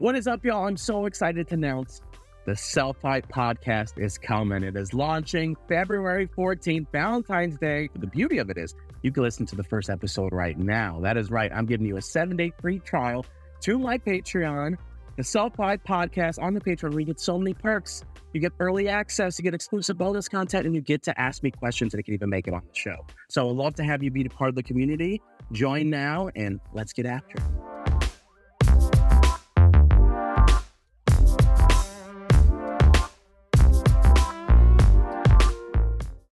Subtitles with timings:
[0.00, 0.66] What is up, y'all?
[0.66, 2.00] I'm so excited to announce
[2.46, 4.62] the Self Hype podcast is coming.
[4.62, 7.90] It is launching February 14th, Valentine's Day.
[7.94, 11.00] The beauty of it is you can listen to the first episode right now.
[11.02, 11.52] That is right.
[11.54, 13.26] I'm giving you a seven day free trial
[13.60, 14.78] to my Patreon,
[15.18, 18.02] the Self Hype podcast on the Patreon, where you get so many perks.
[18.32, 21.50] You get early access, you get exclusive bonus content, and you get to ask me
[21.50, 23.04] questions and I can even make it on the show.
[23.28, 25.20] So I'd love to have you be a part of the community.
[25.52, 27.69] Join now and let's get after it.